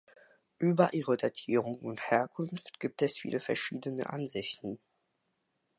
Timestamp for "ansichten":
4.09-4.79